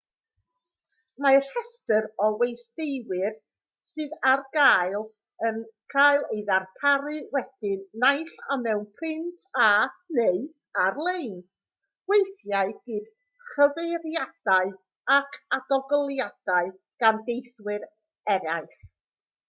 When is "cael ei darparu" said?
5.95-7.13